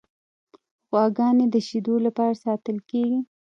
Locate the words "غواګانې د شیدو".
0.89-1.95